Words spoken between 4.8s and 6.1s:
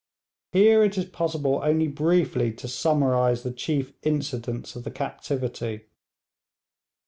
the captivity.